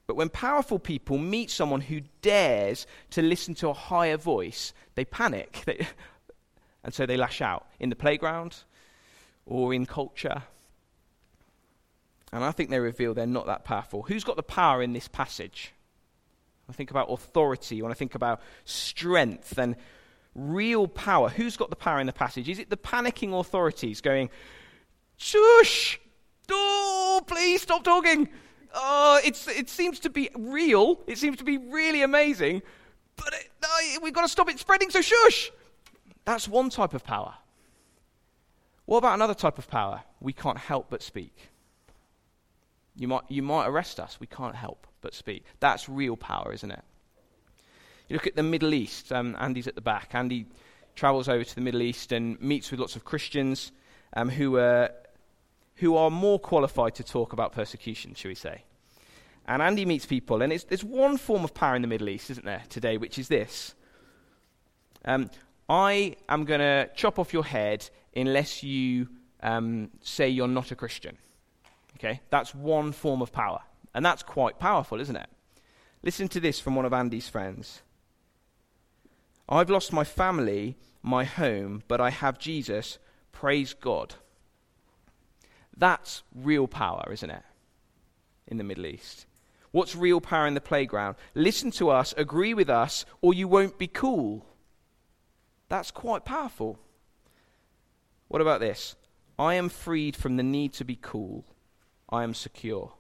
[0.09, 5.05] But when powerful people meet someone who dares to listen to a higher voice, they
[5.05, 5.65] panic.
[6.83, 8.57] And so they lash out in the playground
[9.45, 10.45] or in culture.
[12.33, 14.03] And I think they reveal they're not that powerful.
[14.03, 15.73] Who's got the power in this passage?
[16.69, 19.75] I think about authority, when I think about strength and
[20.35, 21.29] real power.
[21.29, 22.49] Who's got the power in the passage?
[22.49, 24.31] Is it the panicking authorities going,
[25.17, 26.01] shush,
[26.51, 28.29] oh, please stop talking?
[28.73, 31.01] Oh, it's, it seems to be real.
[31.09, 32.63] It seems to be really amazing.
[33.17, 35.51] But it, we've got to stop it spreading, so shush.
[36.25, 37.35] That's one type of power.
[38.85, 40.03] What about another type of power?
[40.21, 41.51] We can't help but speak.
[42.97, 44.19] You might, you might arrest us.
[44.21, 45.45] We can't help but speak.
[45.61, 46.83] That's real power, isn't it?
[48.09, 49.13] You look at the Middle East.
[49.13, 50.11] Um, Andy's at the back.
[50.15, 50.47] Andy
[50.97, 53.73] travels over to the Middle East and meets with lots of Christians
[54.15, 54.91] um, who, are,
[55.77, 58.65] who are more qualified to talk about persecution, shall we say.
[59.47, 62.45] And Andy meets people, and there's one form of power in the Middle East, isn't
[62.45, 63.75] there, today, which is this.
[65.05, 65.31] Um,
[65.69, 69.09] I am going to chop off your head unless you
[69.43, 71.17] um, say you're not a Christian.
[72.01, 72.21] Okay?
[72.31, 73.61] That's one form of power.
[73.95, 75.29] And that's quite powerful, isn't it?
[76.03, 77.83] Listen to this from one of Andy's friends.
[79.49, 82.99] I've lost my family, my home, but I have Jesus.
[83.33, 84.15] Praise God.
[85.77, 87.43] That's real power, isn't it?
[88.47, 89.27] In the Middle East.
[89.71, 91.17] What's real power in the playground?
[91.35, 94.47] Listen to us, agree with us, or you won't be cool.
[95.69, 96.79] That's quite powerful.
[98.29, 98.97] What about this?
[99.39, 101.45] I am freed from the need to be cool.
[102.11, 102.93] I am secure.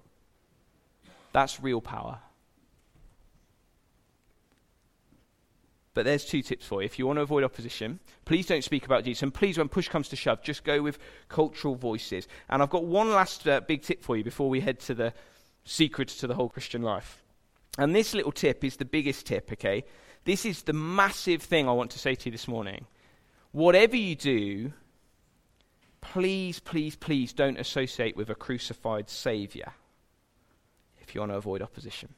[1.33, 2.19] That's real power.
[5.93, 6.87] But there's two tips for you.
[6.87, 9.23] If you want to avoid opposition, please don't speak about Jesus.
[9.23, 12.29] And please, when push comes to shove, just go with cultural voices.
[12.49, 15.13] And I've got one last uh, big tip for you before we head to the
[15.65, 17.23] secrets to the whole Christian life.
[17.77, 19.85] And this little tip is the biggest tip, okay?
[20.25, 22.87] This is the massive thing I want to say to you this morning.
[23.53, 24.73] Whatever you do,
[26.11, 29.75] please, please, please don't associate with a crucified Saviour
[31.01, 32.09] if you want to avoid opposition.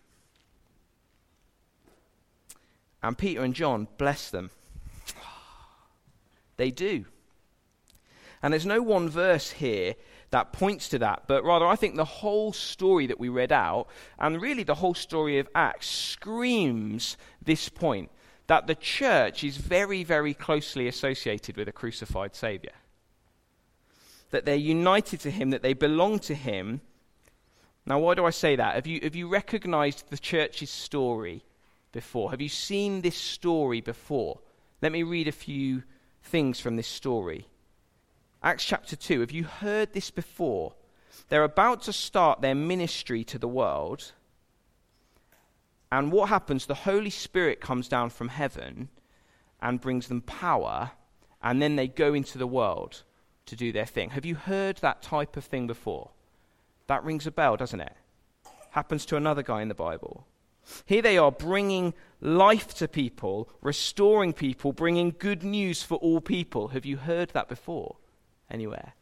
[3.03, 4.51] And Peter and John, bless them.
[6.57, 7.05] They do.
[8.43, 9.95] And there's no one verse here
[10.31, 13.89] that points to that, but rather I think the whole story that we read out,
[14.19, 18.11] and really the whole story of Acts, screams this point
[18.47, 22.73] that the church is very, very closely associated with a crucified Saviour.
[24.33, 26.81] That they're united to Him, that they belong to Him,
[27.85, 28.77] now, why do I say that?
[28.77, 31.45] Have you, have you recognized the church's story
[31.91, 32.31] before?
[32.31, 34.39] Have you seen this story before?
[34.81, 35.83] Let me read a few
[36.23, 37.49] things from this story.
[38.43, 39.21] Acts chapter 2.
[39.21, 40.75] Have you heard this before?
[41.29, 44.13] They're about to start their ministry to the world.
[45.91, 46.67] And what happens?
[46.67, 48.91] The Holy Spirit comes down from heaven
[49.61, 50.93] and brings them power,
[51.43, 53.03] and then they go into the world
[53.47, 54.11] to do their thing.
[54.11, 56.11] Have you heard that type of thing before?
[56.87, 57.95] That rings a bell, doesn't it?
[58.71, 60.27] Happens to another guy in the Bible.
[60.87, 66.69] Here they are bringing life to people, restoring people, bringing good news for all people.
[66.69, 67.97] Have you heard that before?
[68.51, 68.95] Anywhere?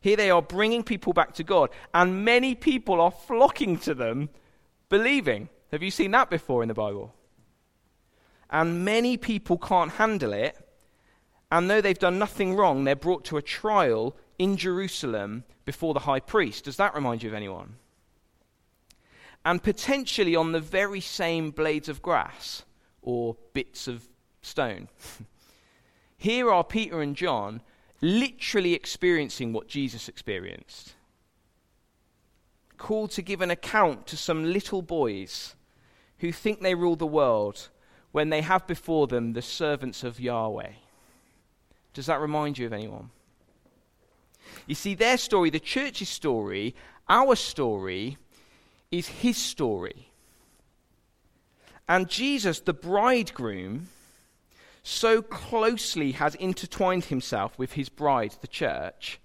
[0.00, 4.28] Here they are bringing people back to God, and many people are flocking to them,
[4.88, 5.48] believing.
[5.72, 7.14] Have you seen that before in the Bible?
[8.48, 10.56] And many people can't handle it,
[11.50, 16.00] and though they've done nothing wrong, they're brought to a trial in Jerusalem before the
[16.00, 16.64] high priest.
[16.64, 17.76] Does that remind you of anyone?
[19.44, 22.64] And potentially on the very same blades of grass
[23.02, 24.06] or bits of
[24.42, 24.88] stone.
[26.18, 27.62] Here are Peter and John
[28.00, 30.94] literally experiencing what Jesus experienced.
[32.76, 35.54] Called to give an account to some little boys
[36.18, 37.68] who think they rule the world
[38.12, 40.72] when they have before them the servants of Yahweh.
[41.98, 43.10] Does that remind you of anyone?
[44.68, 46.76] You see, their story, the church's story,
[47.08, 48.18] our story,
[48.92, 50.12] is his story.
[51.88, 53.88] And Jesus, the bridegroom,
[54.84, 59.18] so closely has intertwined himself with his bride, the church,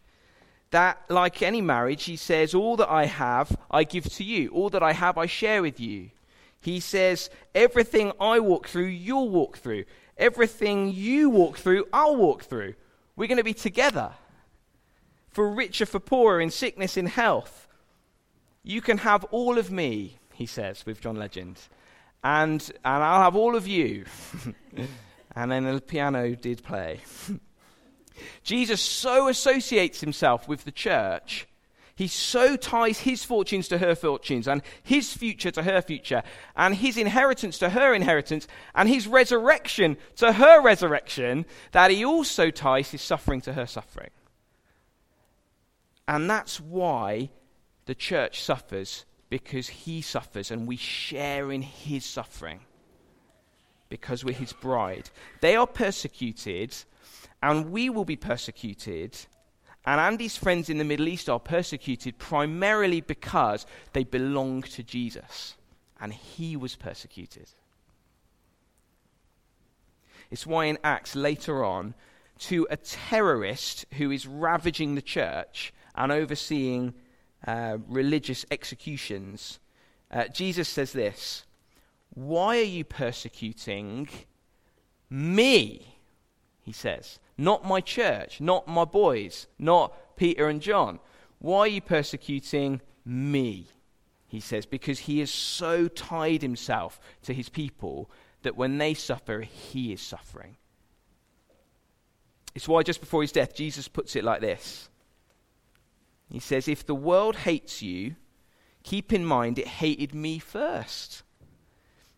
[0.71, 4.49] that, like any marriage, he says, All that I have, I give to you.
[4.49, 6.09] All that I have, I share with you.
[6.59, 9.85] He says, Everything I walk through, you'll walk through.
[10.17, 12.75] Everything you walk through, I'll walk through.
[13.15, 14.13] We're going to be together
[15.29, 17.67] for richer, for poorer, in sickness, in health.
[18.63, 21.59] You can have all of me, he says with John Legend,
[22.23, 24.05] and, and I'll have all of you.
[25.35, 27.01] and then the piano did play.
[28.43, 31.47] Jesus so associates himself with the church,
[31.95, 36.23] He so ties his fortunes to her fortunes, and his future to her future,
[36.55, 42.49] and his inheritance to her inheritance, and his resurrection to her resurrection, that he also
[42.49, 44.09] ties his suffering to her suffering.
[46.07, 47.29] And that's why
[47.85, 52.61] the church suffers, because he suffers, and we share in his suffering,
[53.89, 55.11] because we're his bride.
[55.41, 56.75] They are persecuted,
[57.43, 59.15] and we will be persecuted
[59.85, 65.55] and Andy's friends in the Middle East are persecuted primarily because they belong to Jesus.
[65.99, 67.49] And he was persecuted.
[70.31, 71.93] It's why in Acts later on,
[72.39, 76.93] to a terrorist who is ravaging the church and overseeing
[77.45, 79.59] uh, religious executions,
[80.11, 81.43] uh, Jesus says this
[82.13, 84.07] Why are you persecuting
[85.09, 85.92] me?
[86.63, 87.19] He says.
[87.37, 90.99] Not my church, not my boys, not Peter and John.
[91.39, 93.67] Why are you persecuting me?
[94.27, 98.09] He says, because he has so tied himself to his people
[98.41, 100.57] that when they suffer, he is suffering.
[102.55, 104.89] It's why just before his death, Jesus puts it like this
[106.29, 108.15] He says, If the world hates you,
[108.83, 111.23] keep in mind it hated me first.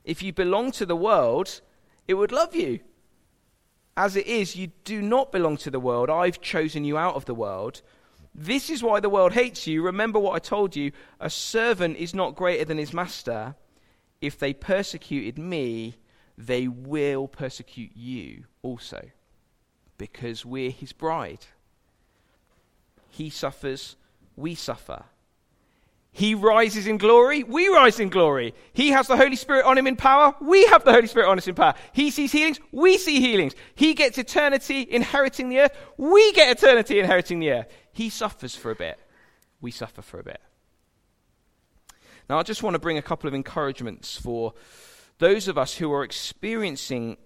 [0.03, 1.61] If you belong to the world,
[2.07, 2.79] it would love you.
[3.97, 6.09] As it is, you do not belong to the world.
[6.09, 7.81] I've chosen you out of the world.
[8.33, 9.81] This is why the world hates you.
[9.81, 13.55] Remember what I told you a servant is not greater than his master.
[14.19, 15.95] If they persecuted me,
[16.37, 19.11] they will persecute you also,
[19.97, 21.45] because we're his bride.
[23.09, 23.95] He suffers,
[24.35, 25.05] we suffer.
[26.17, 28.53] He rises in glory, we rise in glory.
[28.71, 31.37] He has the Holy Spirit on him in power, we have the Holy Spirit on
[31.37, 31.73] us in power.
[31.91, 33.53] He sees healings, we see healings.
[33.75, 37.67] He gets eternity inheriting the earth, we get eternity inheriting the earth.
[37.91, 38.97] He suffers for a bit,
[39.59, 40.39] we suffer for a bit.
[42.29, 44.53] Now, I just want to bring a couple of encouragements for
[45.17, 47.17] those of us who are experiencing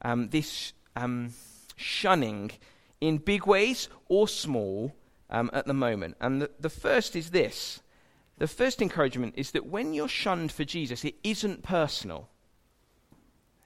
[0.00, 1.34] um, this um,
[1.76, 2.52] shunning
[2.98, 4.96] in big ways or small
[5.28, 6.16] um, at the moment.
[6.18, 7.81] And the, the first is this
[8.42, 12.28] the first encouragement is that when you're shunned for Jesus, it isn't personal.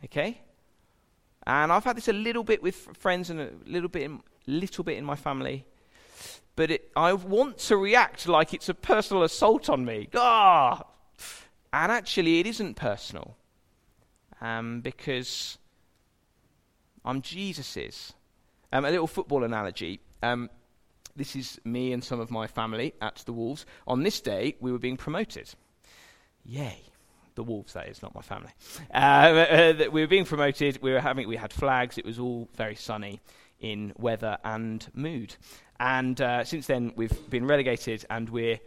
[0.04, 0.42] Okay?
[1.46, 4.84] And I've had this a little bit with friends and a little bit in, little
[4.84, 5.64] bit in my family.
[6.56, 10.10] But it, I want to react like it's a personal assault on me.
[10.14, 10.82] Ah!
[11.72, 13.34] And actually, it isn't personal.
[14.42, 15.56] Um, because
[17.02, 18.12] I'm Jesus's.
[18.74, 20.00] Um, a little football analogy.
[20.22, 20.50] Um,
[21.16, 23.66] this is me and some of my family at the Wolves.
[23.86, 25.50] On this day, we were being promoted.
[26.44, 26.80] Yay.
[27.34, 28.50] The Wolves, that is, not my family.
[28.94, 30.80] Uh, uh, we were being promoted.
[30.80, 31.98] We were having, we had flags.
[31.98, 33.20] It was all very sunny
[33.60, 35.36] in weather and mood.
[35.78, 38.58] And uh, since then, we've been relegated, and we're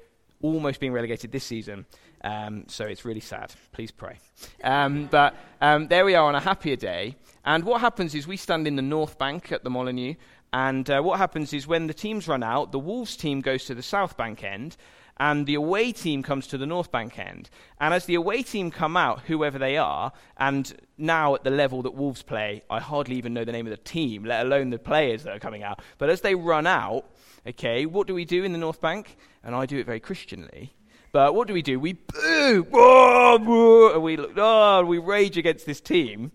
[0.42, 1.86] almost being relegated this season.
[2.24, 3.54] Um, so it's really sad.
[3.72, 4.20] Please pray.
[4.64, 7.16] Um, but um, there we are on a happier day.
[7.46, 10.16] And what happens is we stand in the North Bank at the Molineux,
[10.52, 13.76] and uh, what happens is when the teams run out, the Wolves team goes to
[13.76, 14.78] the South Bank end,
[15.18, 17.50] and the away team comes to the North Bank end.
[17.80, 21.82] And as the away team come out, whoever they are, and now at the level
[21.82, 24.80] that Wolves play, I hardly even know the name of the team, let alone the
[24.80, 25.82] players that are coming out.
[25.98, 27.06] But as they run out,
[27.46, 29.18] okay, what do we do in the North Bank?
[29.44, 30.74] And I do it very Christianly.
[31.12, 31.80] But what do we do?
[31.80, 32.66] We boo,
[33.94, 36.32] and we look, oh, we rage against this team,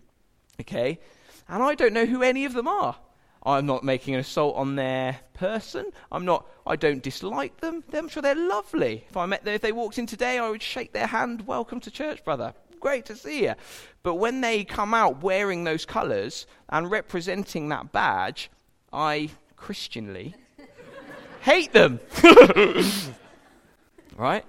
[0.61, 0.99] okay?
[1.47, 2.97] And I don't know who any of them are.
[3.45, 5.91] I'm not making an assault on their person.
[6.11, 6.47] I'm not.
[6.65, 7.83] I don't dislike them.
[7.93, 9.05] I'm sure they're lovely.
[9.07, 11.45] If I met them, if they walked in today, I would shake their hand.
[11.45, 12.55] Welcome to church, brother.
[12.79, 13.53] Great to see you.
[14.01, 18.49] But when they come out wearing those colours and representing that badge,
[18.91, 20.33] I Christianly
[21.41, 21.99] hate them.
[24.17, 24.45] right?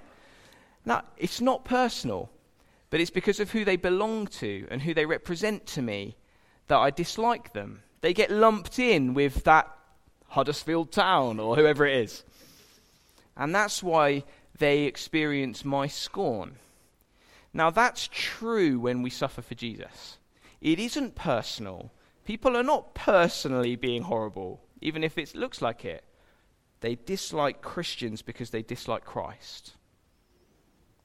[0.86, 2.30] Now, it's not personal,
[2.88, 6.16] but it's because of who they belong to and who they represent to me
[6.68, 7.82] that I dislike them.
[8.06, 9.68] They get lumped in with that
[10.28, 12.22] Huddersfield Town or whoever it is.
[13.36, 14.22] And that's why
[14.56, 16.54] they experience my scorn.
[17.52, 20.18] Now, that's true when we suffer for Jesus.
[20.60, 21.90] It isn't personal.
[22.24, 26.04] People are not personally being horrible, even if it looks like it.
[26.82, 29.72] They dislike Christians because they dislike Christ.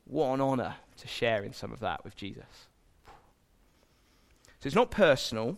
[0.06, 2.68] What an honor to share in some of that with Jesus.
[4.60, 5.58] So it's not personal,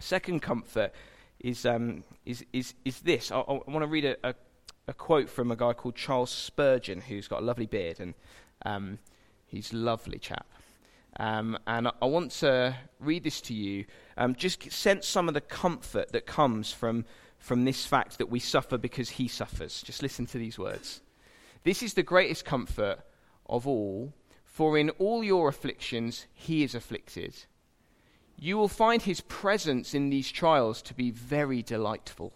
[0.00, 0.92] Second comfort
[1.38, 3.30] is, um, is, is, is this.
[3.30, 4.34] I, I want to read a, a,
[4.88, 8.14] a, quote from a guy called Charles Spurgeon, who's got a lovely beard, and
[8.64, 8.98] um,
[9.46, 10.46] he's a lovely chap.
[11.18, 13.84] Um, and I, I, want to read this to you.
[14.16, 17.04] Um, just sense some of the comfort that comes from,
[17.38, 19.82] from this fact that we suffer because he suffers.
[19.82, 21.02] Just listen to these words.
[21.62, 23.00] This is the greatest comfort
[23.46, 27.34] of all, for in all your afflictions he is afflicted.
[28.42, 32.32] You will find his presence in these trials to be very delightful.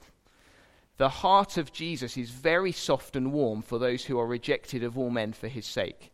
[0.98, 4.98] The heart of Jesus is very soft and warm for those who are rejected of
[4.98, 6.12] all men for his sake.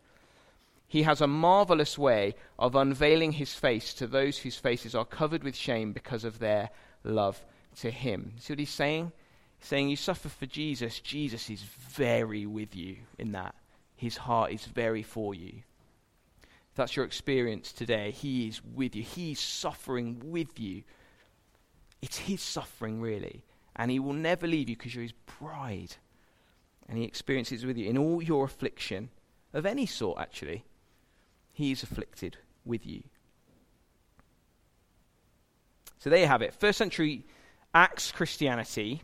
[0.86, 5.42] He has a marvelous way of unveiling his face to those whose faces are covered
[5.42, 6.70] with shame because of their
[7.02, 7.44] love
[7.80, 8.34] to him.
[8.38, 9.10] See what he's saying?
[9.58, 11.00] He's saying you suffer for Jesus.
[11.00, 13.56] Jesus is very with you in that.
[13.96, 15.62] His heart is very for you.
[16.80, 19.02] That's your experience today, he is with you.
[19.02, 20.82] He's suffering with you.
[22.00, 23.44] It's his suffering, really.
[23.76, 25.96] And he will never leave you because you're his bride.
[26.88, 29.10] And he experiences with you in all your affliction,
[29.52, 30.64] of any sort, actually.
[31.52, 33.02] He is afflicted with you.
[35.98, 36.54] So there you have it.
[36.54, 37.26] First century
[37.74, 39.02] Acts Christianity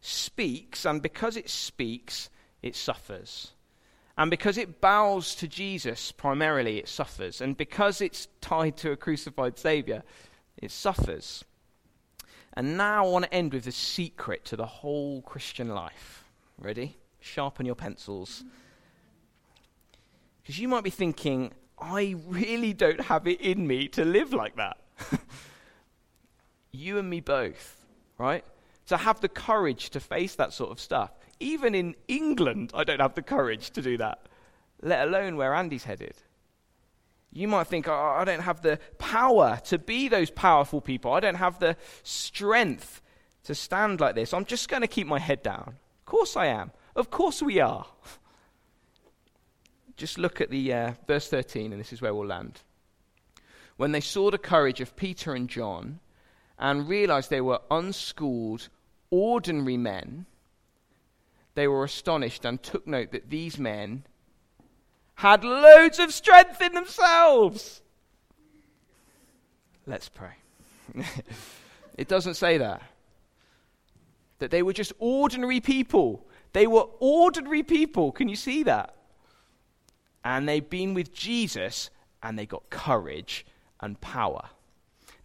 [0.00, 2.30] speaks, and because it speaks,
[2.62, 3.50] it suffers.
[4.20, 7.40] And because it bows to Jesus primarily, it suffers.
[7.40, 10.02] And because it's tied to a crucified Saviour,
[10.58, 11.42] it suffers.
[12.52, 16.24] And now I want to end with the secret to the whole Christian life.
[16.58, 16.98] Ready?
[17.20, 18.44] Sharpen your pencils.
[20.42, 24.56] Because you might be thinking, I really don't have it in me to live like
[24.56, 24.76] that.
[26.72, 27.86] you and me both,
[28.18, 28.44] right?
[28.88, 31.10] To have the courage to face that sort of stuff.
[31.40, 34.26] Even in England, I don't have the courage to do that,
[34.82, 36.14] let alone where Andy's headed.
[37.32, 41.12] You might think, oh, I don't have the power to be those powerful people.
[41.12, 43.00] I don't have the strength
[43.44, 44.34] to stand like this.
[44.34, 45.76] I'm just going to keep my head down.
[46.00, 46.72] Of course I am.
[46.96, 47.86] Of course we are.
[49.96, 52.62] Just look at the uh, verse 13, and this is where we'll land.
[53.76, 56.00] When they saw the courage of Peter and John
[56.58, 58.68] and realized they were unschooled,
[59.10, 60.26] ordinary men,
[61.54, 64.04] they were astonished and took note that these men
[65.16, 67.82] had loads of strength in themselves.
[69.86, 70.34] Let's pray.
[71.96, 72.82] it doesn't say that.
[74.38, 76.26] That they were just ordinary people.
[76.52, 78.12] They were ordinary people.
[78.12, 78.94] Can you see that?
[80.24, 81.90] and they've been with Jesus
[82.22, 83.46] and they got courage
[83.80, 84.50] and power.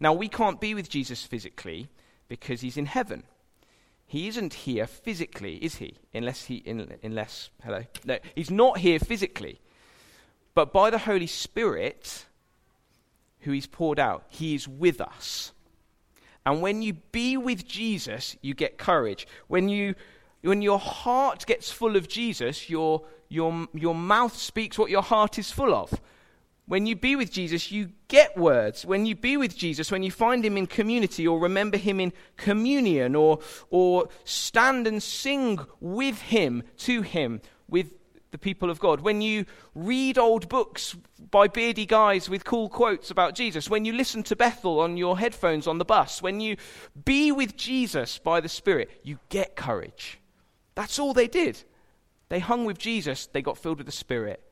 [0.00, 1.88] Now, we can't be with Jesus physically
[2.28, 3.24] because he's in heaven.
[4.06, 5.96] He isn't here physically, is he?
[6.14, 7.82] Unless he, in, unless, hello?
[8.04, 9.60] No, he's not here physically.
[10.54, 12.26] But by the Holy Spirit,
[13.40, 15.52] who he's poured out, he is with us.
[16.44, 19.26] And when you be with Jesus, you get courage.
[19.48, 19.96] When, you,
[20.42, 25.38] when your heart gets full of Jesus, your your, your mouth speaks what your heart
[25.38, 26.00] is full of.
[26.68, 28.84] When you be with Jesus, you get words.
[28.84, 32.12] When you be with Jesus, when you find him in community or remember him in
[32.36, 33.38] communion or,
[33.70, 37.92] or stand and sing with him, to him, with
[38.32, 39.00] the people of God.
[39.00, 40.96] When you read old books
[41.30, 43.70] by beardy guys with cool quotes about Jesus.
[43.70, 46.20] When you listen to Bethel on your headphones on the bus.
[46.20, 46.56] When you
[47.04, 50.18] be with Jesus by the Spirit, you get courage.
[50.74, 51.62] That's all they did.
[52.28, 54.42] They hung with Jesus, they got filled with the Spirit.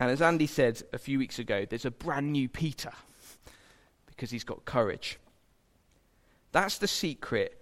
[0.00, 2.92] And as Andy said a few weeks ago, there's a brand new Peter
[4.06, 5.18] because he's got courage.
[6.52, 7.58] That's the secret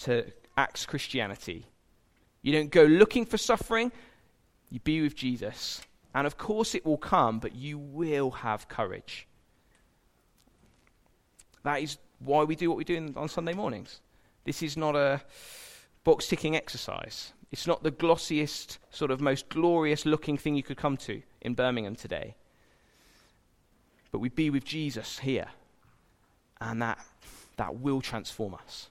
[0.00, 0.26] to
[0.56, 1.66] Acts Christianity.
[2.42, 3.90] You don't go looking for suffering,
[4.70, 5.80] you be with Jesus.
[6.14, 9.26] And of course it will come, but you will have courage.
[11.64, 14.00] That is why we do what we do on Sunday mornings.
[14.44, 15.20] This is not a
[16.04, 17.32] box ticking exercise.
[17.50, 21.54] It's not the glossiest, sort of most glorious looking thing you could come to in
[21.54, 22.36] Birmingham today.
[24.10, 25.48] But we be with Jesus here,
[26.60, 26.98] and that,
[27.56, 28.90] that will transform us.